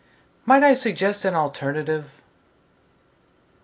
Might 0.47 0.63
I 0.63 0.73
suggest 0.73 1.25
an 1.25 1.35
alternative? 1.35 2.09